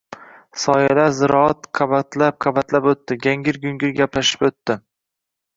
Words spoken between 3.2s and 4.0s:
Gangir-gungir